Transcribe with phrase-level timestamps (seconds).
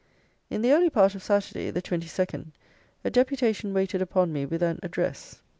[0.49, 2.47] In the early part of Saturday, the 22nd,
[3.03, 5.41] a deputation waited upon me with an address.